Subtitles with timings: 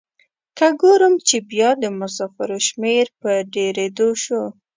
[0.57, 4.43] که ګورم چې بیا د مسافرو شمیر په ډیریدو شو.